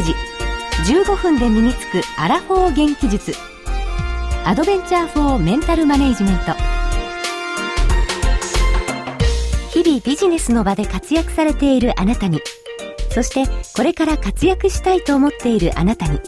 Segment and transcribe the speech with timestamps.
[0.00, 0.14] ページ
[0.94, 3.32] 15分で身につくアラフォー元気術。
[4.44, 6.54] アドベンチャー・フォー・メンタル・マネジメント。
[9.70, 12.40] 日々ビジネスの場で活躍されているあなたに
[13.10, 13.44] そして
[13.76, 16.20] これから活躍したいと思っているあなたに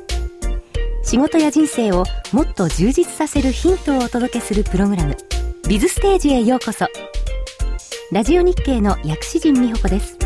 [1.02, 5.16] 仕事や人生をもっと充実させるヒントをお届けするプログラム
[5.69, 6.86] 「ビズステージへようこそ」
[8.12, 10.16] ラジオ日経の薬師陣美穂子です。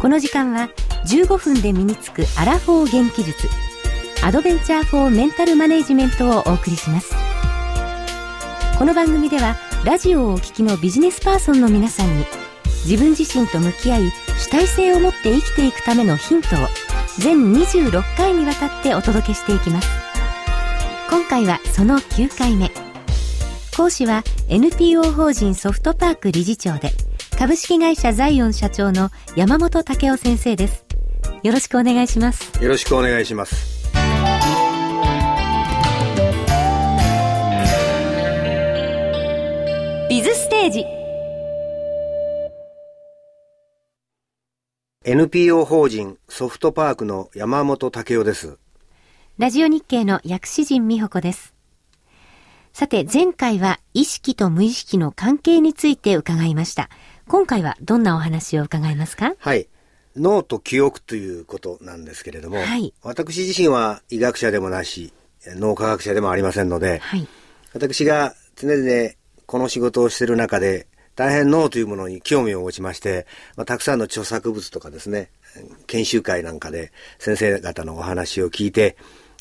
[0.00, 0.70] この時間は
[1.06, 3.48] 15分で身につくアラフォー元気術
[4.22, 7.14] アドベンチャー・フォー・メンタル・マネジメントをお送りします。
[8.78, 12.24] この番組ではラジオをお聞きのビジネスパーソンの皆さんに
[12.86, 16.68] 自分自身と向き合い主体性を持って生きていくためのヒントを
[17.18, 19.88] 全26回にわたってお届けしていきます。
[21.10, 22.70] 今回はその9回目。
[23.76, 26.92] 講師は NPO 法人ソフトパーク理事長で
[27.38, 30.83] 株式会社ザイオン社長の山本武雄先生です。
[31.44, 32.64] よろしくお願いします。
[32.64, 33.84] よろしくお願いします。
[40.08, 40.86] ビズステージ。
[45.04, 48.56] NPO 法人ソフトパークの山本武雄です。
[49.36, 51.52] ラジオ日経の薬師陣美穂子です。
[52.72, 56.88] さて前回は意識と無意識の関係について伺いました。
[57.28, 59.34] 今回はどんなお話を伺いますか？
[59.38, 59.68] はい
[60.16, 65.12] 脳と記憶ということなんですけれども、はい、私自身は医学者でもないし
[65.46, 67.26] 脳科学者でもありませんので、はい、
[67.72, 69.10] 私が常々
[69.46, 73.26] この仕事をしている中で大変脳というものに興味を持ちまして、
[73.56, 75.30] まあ、たくさんの著作物とかですね、
[75.86, 78.96] 研修会なんかで先生方のお話を聞いて、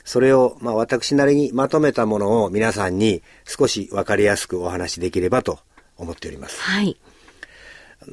[0.05, 5.59] それを、まあ、私なりにまとめたものを皆さんに少しわかりやすくお話しできればと
[5.97, 6.61] 思っております。
[6.61, 6.97] はい。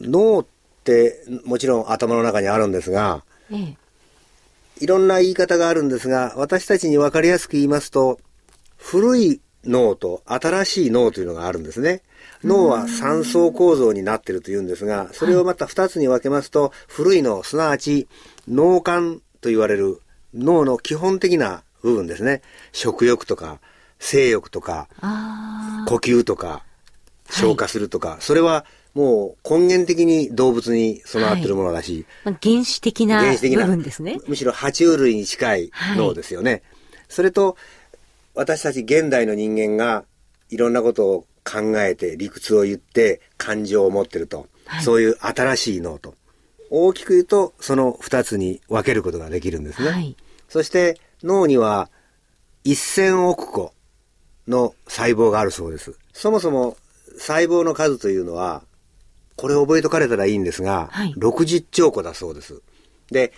[0.01, 0.47] 脳
[0.81, 3.77] ってもちろん頭の中にあるんですが、ええ、
[4.81, 8.19] いろんな言い方があるんですが、私たちにわかりやすく言いますと、
[8.79, 12.03] 古い脳と新しい脳というのがあるんですね。
[12.43, 18.09] 脳は三層構造になっているというんですが、それをまた二つに分けますと、古い脳、すなわち
[18.49, 20.01] 脳幹と言われる
[20.33, 22.41] 脳の基本的な部分ですね。
[22.73, 23.61] 食欲とか、
[23.99, 24.89] 性欲とか、
[25.87, 26.63] 呼吸とか、
[27.29, 28.65] 消化するとか、はい、それは
[28.95, 34.19] もう根源的に動物に備わっているものだし、はい、原始的な部分ですね。
[34.27, 36.51] むしろ爬虫類に近い脳ですよね。
[36.51, 36.63] はい、
[37.09, 37.57] それと、
[38.35, 40.05] 私たち現代の人間が
[40.51, 46.15] いろんなことを考えて理屈を言って感情を持ってると、はい、そういう新しい脳と。
[46.71, 50.17] 大きく言うとその二つに分けることができるんですね、はい、
[50.49, 51.91] そして脳には
[52.65, 53.75] 1000億個
[54.47, 55.97] の細胞があるそうです。
[56.13, 56.77] そもそも
[57.19, 58.63] 細胞の数というのは
[59.41, 62.61] これ覚えとかれたらいいんですが、はい、60兆個だそうです。
[63.11, 63.33] で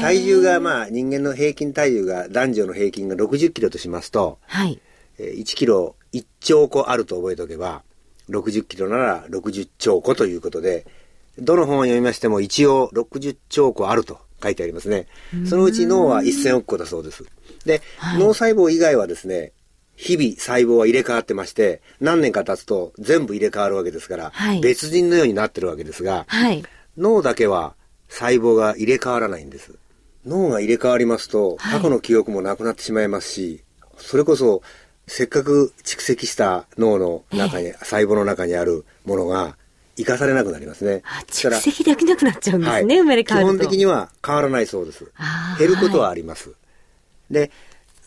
[0.00, 4.80] 体重がまあ人間の平均体重が男女の平均が60キロとしますと、はい、
[5.18, 7.82] 1キロ1兆個あると覚えておけば、
[8.30, 10.86] 60キロなら60兆個ということで、
[11.38, 15.06] どの本を読みましても一応60兆個あると書いてありますね。
[15.46, 17.24] そのうち脳は1000億個だそうです。
[17.64, 19.52] で、はい、脳細胞以外はですね、
[19.96, 26.64] 日々細胞は入れ替わってまして、何年か経つと全部入れ替わるわけですから、はい、別人のようになってるわけですが、はい、
[26.96, 27.74] 脳だけは
[28.08, 29.74] 細胞が入れ替わらないんです。
[30.26, 33.62] 脳が入れ替わりますと、過去の記憶もなくなってしまいますし、
[33.98, 34.62] それこそ
[35.06, 39.56] せっかく蓄積した脳の中に、え細胞の中にあるものが
[39.96, 41.02] 生かされなくなりますね。
[41.26, 43.58] 蓄積できなくなっちゃうんですね、はい、生まれ変わると。
[43.58, 45.06] 基本的には変わらないそうです。
[45.58, 46.50] 減ることはあります。
[46.50, 46.54] は
[47.30, 47.50] い、で、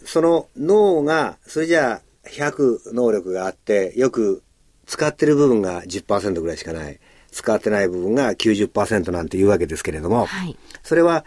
[0.06, 4.44] その脳が、それじゃあ100能力があって、よく
[4.86, 7.00] 使ってる部分が10%ぐらいしかない。
[7.32, 11.26] 使ってない部分が90%なんていうわけですけれども、はい、それは、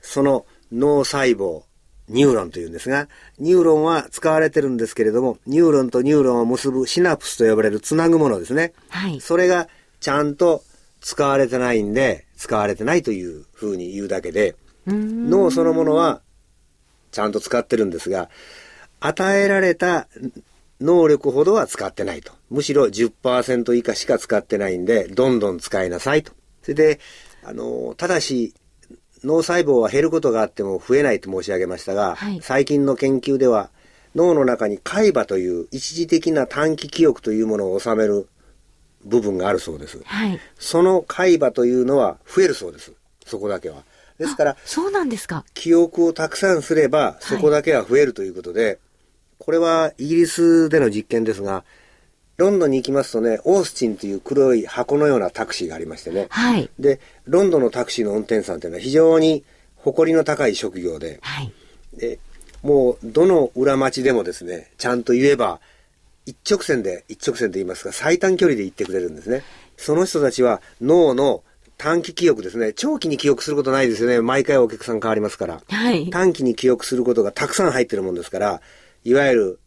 [0.00, 1.62] その脳細胞、
[2.08, 8.72] ニューロンというんですが、ニューロンは使われてるんですけれども、ニューロンとニューロンを結ぶシナプスと呼ばれるつなぐものですね。
[8.90, 9.20] はい。
[9.20, 9.68] それが
[10.00, 10.62] ちゃんと
[11.00, 16.20] 使われてないんで、使われてないというふうに言うだけで、脳そのものは
[17.10, 18.28] ちゃんと使ってるんですが、
[19.00, 20.08] 与えられた
[20.80, 22.32] 能力ほどは使ってないと。
[22.50, 26.32] むしろ10%以下しか使ってないんで、どんどん使いなさいと。
[26.62, 27.00] それで、
[27.42, 28.54] あの、ただし、
[29.24, 33.70] 脳細胞は減ることがあっても増えないと申し上げましたが、はい、最近の研究では
[34.14, 38.28] 脳の中に海馬という一時的な短期記憶というものを収める
[39.04, 40.00] 部分があるそうです。
[40.04, 42.92] はい、その海馬というのは増えるそうです。
[43.26, 43.84] そこだけは。
[44.20, 45.46] ですから、そうなんですか。
[45.54, 48.78] 記憶をたくさんすれば、そこだけは増えるということで、はい、
[49.38, 51.64] これはイギリスでの実験ですが、
[52.36, 56.26] ロンドンに行きますとね、オースチンという黒い箱のようなタクシーがありましてね。
[56.28, 56.68] はい。
[56.78, 59.42] で、ロンドンのタクシーの運転手さんというのは非常に
[59.76, 61.52] 誇りの高い職業で、はい。
[61.94, 62.18] で、
[62.62, 65.60] もう、どの裏町でもですね、ちゃんと言えば、
[66.26, 69.42] 一直線で、一直線と言いますか、最短距離で行ってくれるんですね。
[69.78, 71.42] その人たちは脳の
[71.80, 72.74] 短期記憶ですね。
[72.74, 74.20] 長期に記憶することないですよね。
[74.20, 75.62] 毎回お客さん変わりますから。
[75.66, 76.10] はい。
[76.10, 78.60] 短期に記憶することがたくさん入ってるもんですから、
[79.02, 79.60] いわゆる、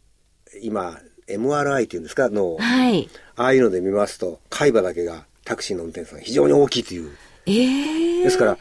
[0.62, 2.56] 今、MRI っていうんですか、脳。
[2.56, 3.10] はい。
[3.34, 7.10] ああいうので見ますと、海馬だけがタクシーの運転手さん非常に大きいという。
[7.46, 8.58] ええですから、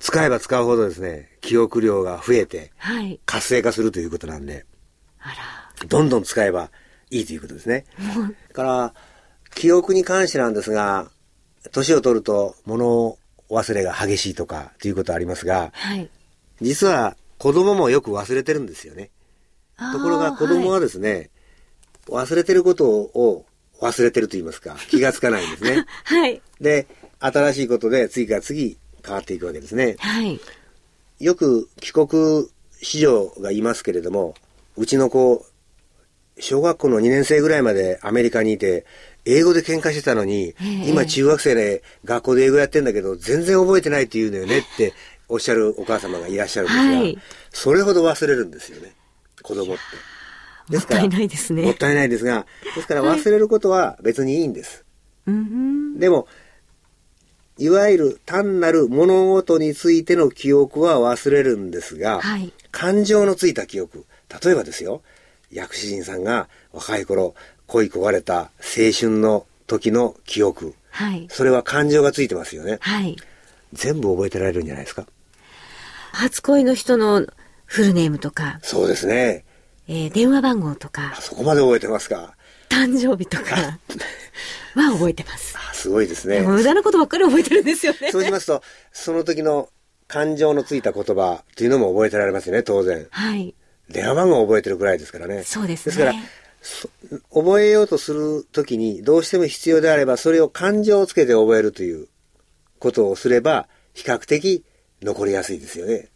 [0.00, 3.20] 使えば使うほどですね、記憶量が増えて、はい。
[3.26, 4.66] 活性化するということなんで、
[5.20, 5.86] あら。
[5.86, 6.72] どんどん使えば
[7.10, 7.84] いいということですね。
[8.52, 8.94] から、
[9.54, 11.12] 記憶に関してなんですが、
[11.72, 13.18] 年を取ると物
[13.50, 16.10] 忘れが激しいとかということはありますが、はい。
[16.60, 19.10] 実は子供もよく忘れてるんですよね。
[19.92, 21.30] ところが子供はですね、
[22.08, 23.44] 忘れてることを
[23.80, 25.86] 忘れてると言いますか、 気がつかないんですね。
[26.04, 26.42] はい。
[26.60, 26.86] で、
[27.20, 29.96] 新しいことで次から次変わっていくわけですね。
[29.98, 30.40] はい。
[31.20, 32.48] よく帰国
[32.80, 34.34] 子女がいますけれども、
[34.76, 35.44] うちの子、
[36.40, 38.84] 小学校の2年生ぐらいまでアメリカにいて、
[39.24, 44.94] 英語で喧嘩してたのに、ええ今中学生で学校で英語やってんだけど、全然覚えてないって言うのよねって
[45.28, 47.18] おっしゃるお母様がいらっしゃるんですが、はい
[47.50, 48.94] それほど忘れるんですよね、
[49.42, 49.82] 子供って。
[50.74, 54.84] もったいないですねもったいないですが、ですから忘れることは別にいいんです。
[55.26, 55.98] うん。
[55.98, 56.26] でも、
[57.56, 64.04] いわゆる単なる物事についての記憶は忘れるんですが、はい感情のついた記憶。
[64.42, 65.02] 例えばですよ、
[65.50, 67.34] 薬師人さんが若い頃
[67.68, 70.74] 恋焦がれた青春の時の記憶。
[70.90, 71.28] はい。
[71.30, 72.78] それは感情がついてますよね。
[72.80, 73.16] はい。
[73.72, 75.06] 全部覚えてられるんじゃないですか？
[76.12, 77.26] 初恋の人の
[77.66, 79.44] フルネームとか、そうですね。
[79.86, 82.34] えー電話番号とかあ、そこまで覚えてますか？
[82.70, 83.78] 誕生日とか
[84.74, 85.54] は覚えてます。
[85.56, 86.40] あすごいですね。
[86.40, 88.10] 無駄なことばっかり覚えてるんですよね。
[88.10, 88.62] そうしますと、
[88.92, 89.68] その時の
[90.06, 93.06] 感情のついた言葉というのも覚えてられますよね、当然。
[93.10, 93.54] はい。
[93.90, 95.42] 電話番号を覚えてるくらいですからね。
[95.42, 96.18] そうですねですから、そ
[97.32, 102.08] 覚えようとするときにどうしても必要であれば、それを感情をつけて覚えるという
[102.78, 104.64] ことをすれば、比較的
[105.02, 106.08] 残りやすいですよね。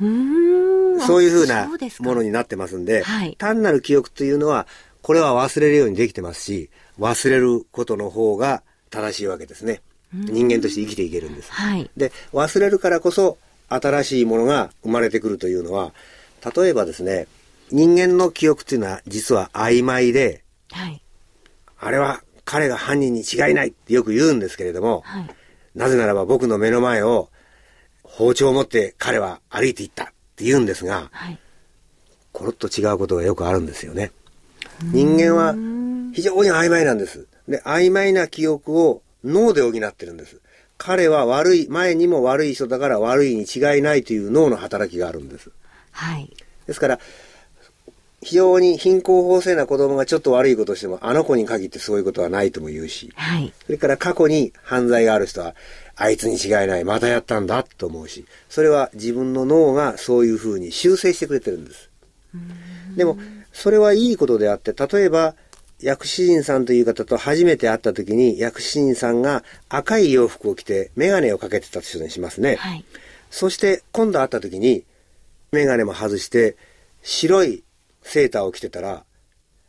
[0.00, 1.00] う。
[1.00, 1.68] そういうふうな
[2.00, 4.66] ものになってますんで、はい単なる記憶というのは、
[5.02, 9.80] これは忘れるようにできてますし、忘れることの方が正しいわけですね。
[10.12, 11.52] 人間として生きていけるんです。
[11.52, 11.90] はい。
[11.96, 13.38] で、忘れるからこそ
[13.68, 15.92] 新しいものが生まれてくるというのは、
[16.56, 17.28] 例えばですね、
[17.72, 21.02] 人間の記憶っていうのは実は曖昧で、はい。
[21.78, 25.30] あれは彼が犯人に違いないってよく言うんですけれども、はい。
[25.74, 27.30] なぜならば僕の目の前を
[28.02, 30.06] 包丁を持って彼は歩いていったっ
[30.36, 31.38] て言うんですが、はい。
[32.32, 34.12] コロッと違うことがよくあるんですよね。
[34.82, 35.54] 人間は
[36.14, 37.26] 非常に曖昧なんです。
[37.48, 40.40] で、曖昧な記憶を脳で補ってるんです。
[40.78, 45.50] 彼は悪い、前にも悪い人だから悪いに違いないという脳の働きがあるんです。
[45.90, 46.34] はい。
[46.66, 47.00] ですから、
[48.22, 53.52] 非常に貧困法制な子供がちょっと悪いことをしても、あの子に限ってそういうことはないとも言うし、はい。
[53.64, 55.54] それから過去に犯罪がある人は、
[55.96, 61.90] あいつに違いない、またやったんだと思うし、それは自分の脳がそういうふうに修正してくれてるんです。
[62.96, 63.18] でも、
[63.52, 65.34] それはいいことであって、例えば、
[65.80, 72.56] 薬師人さんという方と初めて会った時に、薬師人さんが赤い洋服を着て、メガネをかけてた人にしますね。
[72.56, 72.84] はい。
[73.30, 74.84] そして、今度会った時に、
[75.52, 76.56] メガネも外して、
[77.02, 77.64] 白い
[78.10, 79.04] セーターを着てたら、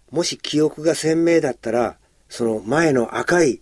[0.10, 3.62] もし記憶が鮮明だったら、その前の赤い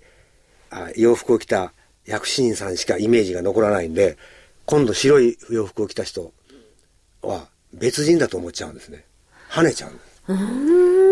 [0.69, 1.73] あ洋服を着た
[2.05, 4.17] 薬師人さんしかイメージが残らないんで、
[4.65, 6.31] 今度白い洋服を着た人
[7.21, 9.03] は別人だと思っちゃうんですね。
[9.49, 10.09] 跳ねちゃうんです。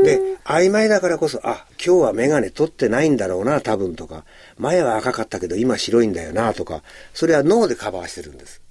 [0.03, 4.25] で、曖昧だからこそ、あ、今日はメガネ取ってないんだろうな、多分とか、
[4.57, 6.83] 前は赤かったけど今白いんだよな、とか、
[7.13, 8.61] それは脳でカバーしてるんです。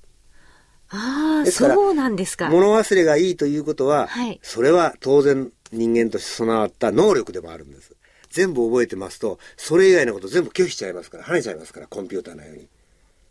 [0.91, 2.49] ああ、そうなんですか。
[2.49, 7.93] 物忘れがいいということは、はいそれは当然人間として備わった能力でもあるんです。
[8.31, 12.69] 全部覚えてますと、それ以外のこと全部拒否しちゃいますから、跳ねちゃいますから、コンピューターのように。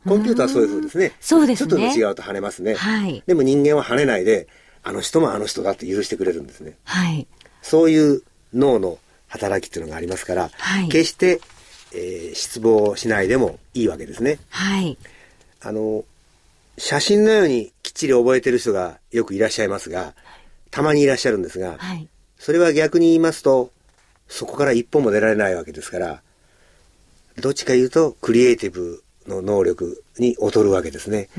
[0.08, 1.14] コンピューターはそういう風ですね。
[1.20, 2.76] そうですねちょっと違うと跳ねますね。
[2.76, 4.48] はいでも人間は跳ねないで、
[4.84, 6.78] あの人もあの人だって許してくれるんですね。
[6.84, 7.28] はい。
[7.62, 8.22] そういう
[8.54, 11.42] 脳の働きっていうのがありますから、はい決して、
[11.94, 14.40] えー失望しないでもいいわけですね。
[14.50, 14.98] はい。
[15.62, 16.04] あの、
[16.78, 20.14] 写真のようにきっちり覚えてる人がよくいらっしゃいますが、
[20.72, 22.08] たまにいらっしゃるんですが、はい。
[22.38, 23.72] それは逆に言いますと、
[24.28, 26.22] そこから一歩も出られないわけですから、
[27.38, 31.30] どっちか言うとクリエイティブの能力に劣るわけですね。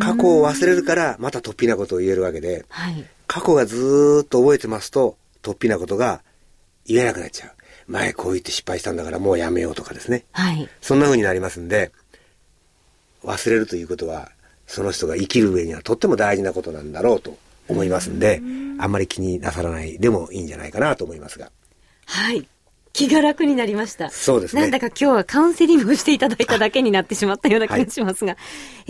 [0.00, 3.04] 過去を忘れるからまた突飛なことを言えるわけで、はい。
[3.26, 6.22] 過去がずーっと覚えてますと、突飛なことが
[6.86, 7.50] 言えなくなっちゃう。
[7.86, 10.24] 前こう言って失敗したんだからもうやめようとかですね。
[10.32, 10.68] はい。
[10.80, 11.92] そんな風になりますんで、
[13.22, 14.30] 忘れるということは、
[14.74, 17.38] その人が生きる上にはとっても大事なことなんだろうと
[17.68, 18.42] 思いますんで、
[18.78, 21.52] あんまり気になさらないでもいいんじゃないかなと思いますが。
[22.06, 22.48] はい。
[22.92, 24.10] 気が楽になりました。
[24.10, 24.62] そうですね。
[24.62, 28.38] なんだか今日はカウンセリングをしていただいただけになってしまったような気がしますが、は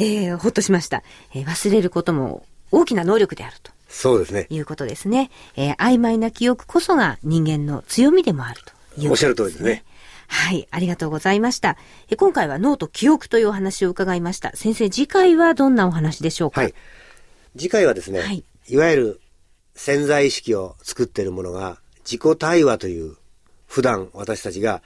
[0.03, 1.03] い、えー、ほっとしました、
[1.35, 1.45] えー。
[1.45, 3.71] 忘れることも大きな能力であると。
[3.91, 4.47] そうですね。
[4.49, 5.31] いうことですね。
[5.55, 9.85] えー、曖昧な記憶こそが人間の強みでもあるという、ね、おっしゃる通りですね。
[10.27, 11.77] はい、ありがとうございました。
[12.09, 14.55] え今回は脳と記憶というお話を伺いました。
[14.57, 16.63] 先生、次回はどんなお話でしょうか？
[16.63, 16.75] はい。
[17.57, 19.21] 次回はですね、はい、いわゆる
[19.75, 23.17] 潜在意識を作っているものが自己対話という
[23.67, 24.83] 普段私たちが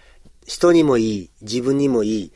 [0.46, 2.32] 人にもいい、自分にもいい、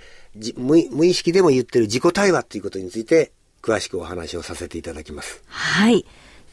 [0.56, 3.32] 無無意識でも言ってる自己対話ということについて
[3.62, 5.42] 詳しくお話をさせていただきます。
[5.46, 6.04] はい。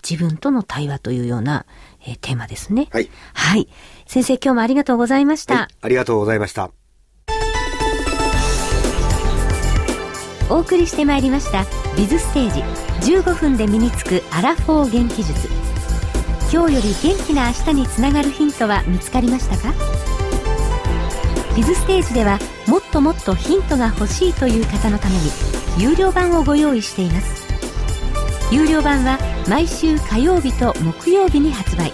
[0.02, 1.66] 自分との対話というような、
[2.06, 2.88] えー、テーマですね。
[2.92, 3.10] はい。
[3.34, 3.68] はい。
[4.08, 5.56] 先生、今日もありがとうございました。
[5.56, 6.72] はい、ありがとうございました。
[10.50, 11.64] お送りしてまいりました
[11.96, 12.52] 「ビズステー
[13.04, 15.48] ジ15分で身につくアラフォー元気術」
[16.52, 19.72] 今日より元気な明日につながるヒントは見つかりましたか？
[21.56, 25.30] ビズステージではもっともっとヒントが欲しいという方のために
[25.78, 27.49] 有料版をご用意しています
[28.52, 31.92] 有料版は毎週火曜日と木曜日に発売。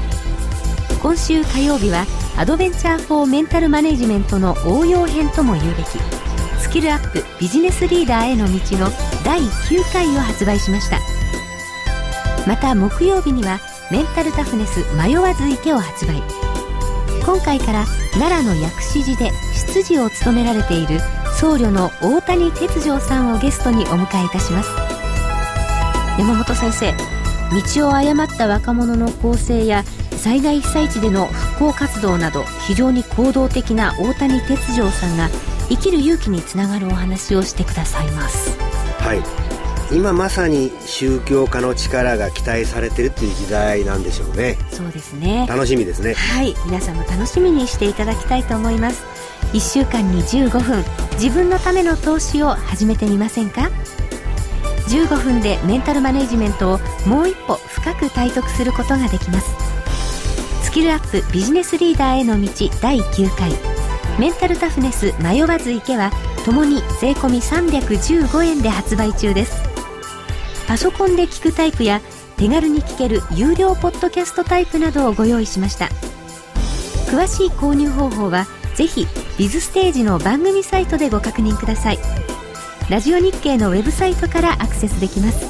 [1.01, 2.05] 今週火曜日は
[2.37, 5.87] アドベンチャー・フォー・メンタル・マネジメントの応用編とも言うべき。
[6.59, 8.89] スキルアップビジネスリーダーへの道の
[9.23, 10.97] 第9回を発売しました。
[12.47, 13.59] また木曜日には
[13.91, 16.23] メンタルタフネス迷わず池を発売。
[17.25, 19.31] 今回から奈良の薬師寺で
[19.73, 20.99] 執事を務められている
[21.37, 24.84] 僧侶の大谷哲丈さんをゲストにお迎えいたします。
[26.17, 26.93] 山本先生
[27.75, 29.83] 道を誤った若者の構成や
[30.17, 35.29] 災害被災地での復興活動など非常に行動的な大谷哲丈さんが
[35.69, 38.57] 生きる勇気につながるお話をしてくださいます。
[38.99, 39.21] はい。
[39.91, 44.57] 今まさに宗教家の力が期待されてるっていう時代なんでしょうね。
[44.71, 45.45] そうですね。
[45.47, 46.15] 楽しみですね。
[46.15, 46.55] はい。
[46.65, 49.03] 皆さんも楽しみにしていただきたいと思います。
[49.53, 50.83] 1週間に15分。
[51.19, 53.69] 自分のための投資を始めてみませんか？
[54.87, 59.55] 15分でメンタルマネジメントをもう一歩深く体得することができます。
[60.63, 62.49] スキルアップビジネスリーダーへの道
[62.81, 63.51] 第9回。
[64.19, 66.11] メンタルタフネス迷わず池は
[66.45, 69.63] ともに税込315円で発売中です。
[70.67, 72.01] パソコンで聞くタイプや
[72.37, 75.89] 手軽に聞ける有料ポッドキャストタイプなどをご用意しました。
[77.07, 82.24] 詳しい購入方法はぜひビズステージの番組サイトでご確認ください。
[82.89, 85.47] ラジオ日経のウェブサイトからアクセスできます。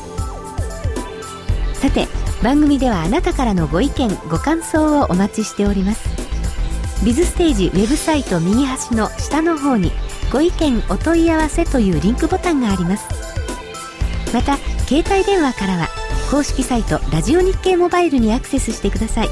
[1.74, 2.08] さて
[2.42, 6.08] 番組ではあなたからのご意見ご感想をお待ちしております。
[7.04, 9.92] ビズステージウェブサイト右端の下の方に
[10.32, 13.06] ご意見お問い合わせというリンクボタンがあります。
[14.34, 15.89] また携帯電話からは
[16.32, 19.30] 公式サイトラジオ日経モバイルにアクセスしてください。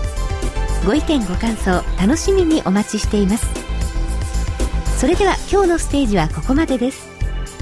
[0.85, 3.47] ご意見ご感想楽しみにお待ちしています。
[4.97, 7.12] それでは今日のステージはここまでです。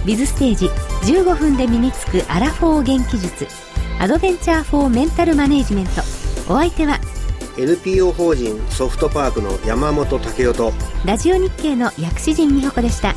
[0.06, 0.68] ビズステージ
[1.12, 3.48] 15分で身につくアラフォー元気術
[4.00, 6.02] アドベンチャーフォーメンタルマネジメント。
[6.52, 7.00] お相手は
[7.58, 10.74] NPO 法人ソフトパークの山本武雄と
[11.06, 13.14] ラジオ日経の薬師陣美穂子でした